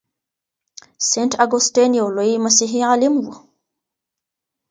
سینټ 1.07 1.31
اګوستین 1.43 1.91
یو 1.99 2.07
لوی 2.15 2.31
مسیحي 2.45 2.81
عالم 2.89 3.13
و. 3.19 3.25